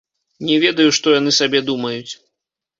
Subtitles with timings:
[0.47, 2.13] Не ведаю, што яны сабе думаюць.